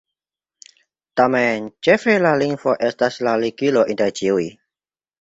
Tamen 1.21 1.69
ĉefe 1.89 2.17
la 2.25 2.33
lingvo 2.45 2.77
estas 2.91 3.23
la 3.31 3.39
ligilo 3.47 3.89
inter 3.97 4.19
ĉiuj. 4.23 4.53